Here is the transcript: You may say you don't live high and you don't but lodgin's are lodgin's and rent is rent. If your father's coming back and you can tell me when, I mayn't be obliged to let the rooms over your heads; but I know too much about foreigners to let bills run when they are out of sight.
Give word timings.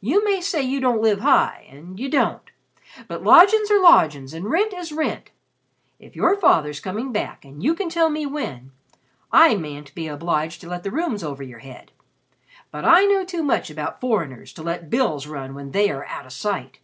You 0.00 0.24
may 0.24 0.40
say 0.40 0.62
you 0.62 0.78
don't 0.78 1.02
live 1.02 1.18
high 1.18 1.66
and 1.68 1.98
you 1.98 2.08
don't 2.08 2.48
but 3.08 3.24
lodgin's 3.24 3.72
are 3.72 3.80
lodgin's 3.80 4.32
and 4.32 4.48
rent 4.48 4.72
is 4.72 4.92
rent. 4.92 5.32
If 5.98 6.14
your 6.14 6.36
father's 6.36 6.78
coming 6.78 7.10
back 7.10 7.44
and 7.44 7.60
you 7.60 7.74
can 7.74 7.88
tell 7.88 8.08
me 8.08 8.24
when, 8.24 8.70
I 9.32 9.56
mayn't 9.56 9.92
be 9.96 10.06
obliged 10.06 10.60
to 10.60 10.68
let 10.68 10.84
the 10.84 10.92
rooms 10.92 11.24
over 11.24 11.42
your 11.42 11.58
heads; 11.58 11.90
but 12.70 12.84
I 12.84 13.04
know 13.06 13.24
too 13.24 13.42
much 13.42 13.68
about 13.68 14.00
foreigners 14.00 14.52
to 14.52 14.62
let 14.62 14.90
bills 14.90 15.26
run 15.26 15.56
when 15.56 15.72
they 15.72 15.90
are 15.90 16.06
out 16.06 16.26
of 16.26 16.32
sight. 16.32 16.78